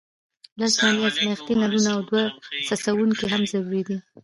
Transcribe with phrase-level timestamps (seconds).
[0.59, 2.23] لس دانې ازمیښتي نلونه او دوه
[2.67, 3.97] څڅونکي هم ضروري دي.